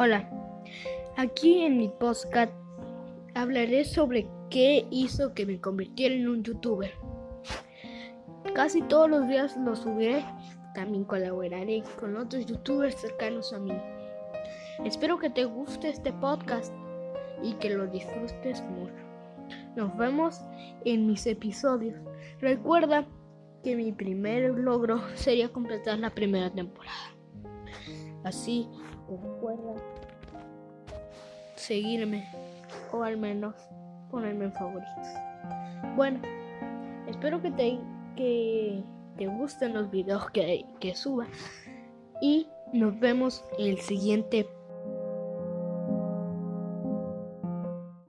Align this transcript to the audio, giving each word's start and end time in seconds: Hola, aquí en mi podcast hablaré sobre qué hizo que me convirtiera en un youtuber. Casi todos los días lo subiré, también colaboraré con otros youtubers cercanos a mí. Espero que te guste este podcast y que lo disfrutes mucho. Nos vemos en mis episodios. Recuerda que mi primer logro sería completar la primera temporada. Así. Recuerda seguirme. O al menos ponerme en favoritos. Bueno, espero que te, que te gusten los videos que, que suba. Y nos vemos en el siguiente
Hola, 0.00 0.30
aquí 1.16 1.62
en 1.64 1.76
mi 1.76 1.88
podcast 1.88 2.52
hablaré 3.34 3.84
sobre 3.84 4.28
qué 4.48 4.86
hizo 4.92 5.34
que 5.34 5.44
me 5.44 5.60
convirtiera 5.60 6.14
en 6.14 6.28
un 6.28 6.44
youtuber. 6.44 6.92
Casi 8.54 8.80
todos 8.82 9.10
los 9.10 9.26
días 9.26 9.56
lo 9.56 9.74
subiré, 9.74 10.24
también 10.72 11.02
colaboraré 11.02 11.82
con 11.98 12.16
otros 12.16 12.46
youtubers 12.46 12.94
cercanos 12.94 13.52
a 13.52 13.58
mí. 13.58 13.76
Espero 14.84 15.18
que 15.18 15.30
te 15.30 15.46
guste 15.46 15.88
este 15.88 16.12
podcast 16.12 16.72
y 17.42 17.54
que 17.54 17.70
lo 17.70 17.88
disfrutes 17.88 18.62
mucho. 18.62 19.02
Nos 19.74 19.96
vemos 19.96 20.40
en 20.84 21.08
mis 21.08 21.26
episodios. 21.26 21.96
Recuerda 22.40 23.04
que 23.64 23.74
mi 23.74 23.90
primer 23.90 24.56
logro 24.60 25.02
sería 25.16 25.48
completar 25.48 25.98
la 25.98 26.10
primera 26.10 26.54
temporada. 26.54 27.17
Así. 28.24 28.68
Recuerda 29.08 29.74
seguirme. 31.56 32.28
O 32.92 33.02
al 33.02 33.16
menos 33.16 33.54
ponerme 34.10 34.46
en 34.46 34.52
favoritos. 34.52 35.08
Bueno, 35.96 36.20
espero 37.06 37.40
que 37.42 37.50
te, 37.50 37.78
que 38.16 38.82
te 39.16 39.26
gusten 39.26 39.74
los 39.74 39.90
videos 39.90 40.30
que, 40.30 40.64
que 40.80 40.94
suba. 40.94 41.26
Y 42.20 42.48
nos 42.72 42.98
vemos 42.98 43.44
en 43.58 43.68
el 43.68 43.78
siguiente 43.78 44.48